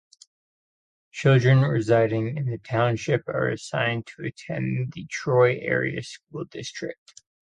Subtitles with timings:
[1.11, 7.21] Children residing in the township are assigned to attend the Troy Area School District.